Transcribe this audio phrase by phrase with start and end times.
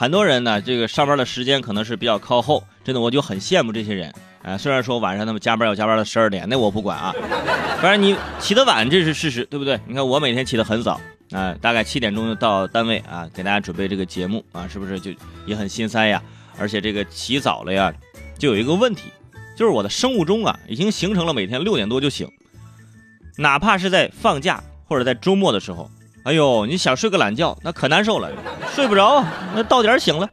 [0.00, 4.10] 很多人呢，这个上班的时间可能是比较靠后，真的我就很羡慕这些人。
[4.40, 7.14] 哎，虽然说晚上他们加班要加班到十二点，那我不管啊，
[7.82, 9.78] 反正你起得晚这是事实，对不对？
[9.86, 10.98] 你看我每天起得很早
[11.32, 15.10] 啊，大概七点钟就到单位啊，给大家准备这个节目啊，是不是就
[15.44, 16.22] 也很心塞呀？
[16.56, 17.92] 而且这个起早了呀，
[18.38, 19.10] 就有一个问题，
[19.54, 22.26] 就是我的生物钟啊，已经形成了每天六点多就醒，
[23.36, 25.90] 哪怕是在放假或者在周末的时候，
[26.24, 28.30] 哎呦，你想睡个懒觉那可难受了，
[28.74, 29.24] 睡不着，
[29.54, 30.28] 那到点醒了，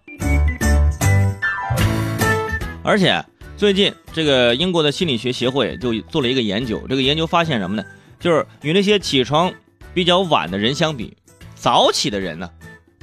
[2.83, 3.23] 而且。
[3.57, 6.79] 最近，这个英国的心理学协会就做了一个研究。
[6.87, 7.83] 这个研究发现什么呢？
[8.19, 9.51] 就是与那些起床
[9.95, 11.17] 比较晚的人相比，
[11.55, 12.47] 早起的人呢，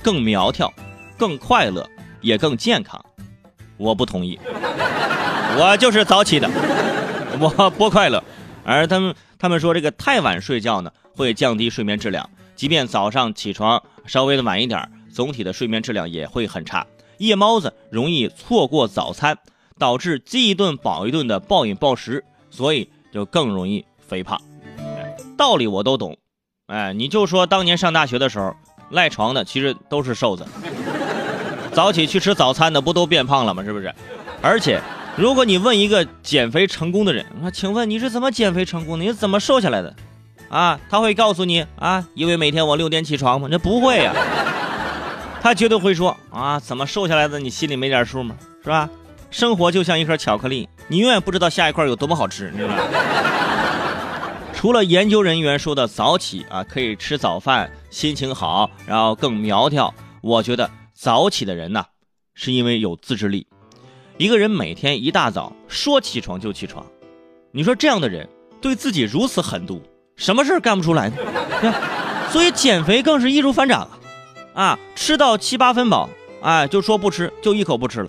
[0.00, 0.72] 更苗条、
[1.18, 1.84] 更快乐，
[2.20, 3.04] 也更健康。
[3.76, 4.38] 我不同意，
[5.58, 6.48] 我就是早起的，
[7.40, 8.22] 我不快乐。
[8.62, 12.30] 而他们他们说，这个太晚睡觉呢，会降低睡眠质量。
[12.54, 16.86] 即便早上起床稍微的晚一点，总体的睡眠质量也会很差。
[17.18, 19.38] 夜猫子容易错过早餐。
[19.76, 24.40] 导致饥一顿饱一顿的暴饮暴食，所以就更容易肥胖。
[25.36, 26.16] 道理我都懂，
[26.66, 28.54] 哎，你就说当年上大学的时候，
[28.90, 30.46] 赖床的其实都是瘦子，
[31.72, 33.64] 早起去吃早餐的不都变胖了吗？
[33.64, 33.92] 是不是？
[34.40, 34.80] 而且，
[35.16, 39.04] 如果你问一个减肥成功的人，说，请问你是怎么减肥成功的？
[39.04, 39.92] 你怎么瘦下来的？
[40.48, 43.48] 啊，他会告诉你啊，因为每天我六点起床吗？
[43.50, 44.12] 那不会呀，
[45.40, 47.38] 他绝对会说啊，怎么瘦下来的？
[47.38, 48.36] 你心里没点数吗？
[48.62, 48.88] 是吧？
[49.30, 52.76] 生活就像一盒巧克力，你永远不知道下一块有多么好吃，你知道吗？
[54.54, 59.92] 除了研究人员说的早起啊，可以吃早饭，心情好，然后更苗条。
[60.22, 61.84] 我觉得早起的人呢，
[62.34, 63.46] 是因为有自制力。
[64.16, 66.86] 一个人每天一大早说起床就起床，
[67.50, 68.26] 你说这样的人
[68.60, 69.82] 对自己如此狠毒，
[70.16, 71.16] 什么事干不出来呢？
[72.30, 73.80] 所以减肥更是易如反掌
[74.54, 74.64] 啊！
[74.64, 76.08] 啊，吃到七八分饱，
[76.42, 78.08] 哎，就说不吃，就一口不吃了。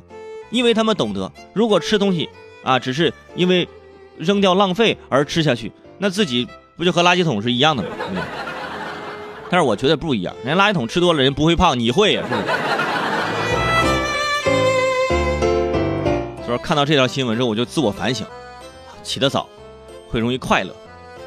[0.51, 2.29] 因为他们懂得，如果吃东西
[2.63, 3.67] 啊，只是因为
[4.17, 7.89] 扔掉浪费而吃下去，那自己不就和垃圾桶是一样的吗？
[9.49, 12.23] 但是我觉得不一样，人垃圾桶吃多了人不会胖，你会呀？
[12.29, 12.47] 是不是？
[16.45, 18.25] 所以说看到这条新闻之后，我就自我反省，
[19.03, 19.49] 起得早
[20.07, 20.73] 会容易快乐，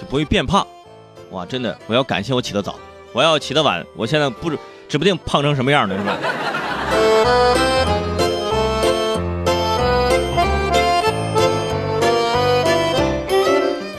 [0.00, 0.66] 就不会变胖。
[1.30, 2.78] 哇，真的，我要感谢我起得早，
[3.12, 4.50] 我要起得晚，我现在不
[4.88, 6.16] 指不定胖成什么样呢，是吧？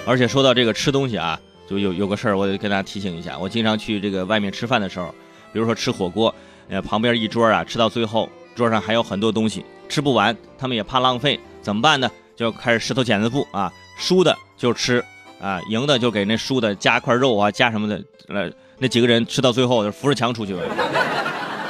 [0.08, 1.40] 而且说到这个吃东西啊，
[1.70, 3.38] 就有有个事儿，我得跟大家提醒一下。
[3.38, 5.14] 我经常去这个外面吃饭的时候，
[5.54, 6.34] 比如说吃火锅，
[6.68, 12.10] 呃，旁边一桌啊，吃到最后桌上还有很多东西吃不完，他们也怕浪费，怎么办呢？
[12.36, 15.06] 就开始石头剪子布啊，输的就吃
[15.42, 20.62] 啊，赢的就给那输的加块肉啊，加什么的，呃，那几个人吃到最后就扶着墙出去了。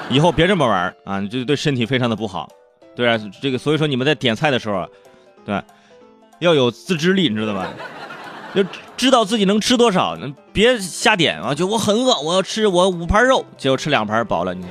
[0.10, 2.50] 以后别这么玩啊，这对身体非常的不好。
[2.96, 4.88] 对啊，这个所以说你们在点菜的时候，
[5.46, 5.62] 对，
[6.40, 7.68] 要有自制力，你知道吗？
[8.56, 8.66] 就
[8.98, 10.18] 知道自己能吃多少，
[10.52, 11.54] 别瞎点啊！
[11.54, 14.66] 就我很饿，我要吃我五盘肉，结果吃两盘饱了，你。